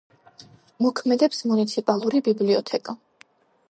მოქმედებს 0.85 1.43
მუნიციპალური 1.53 2.25
ბიბლიოთეკა. 2.31 3.01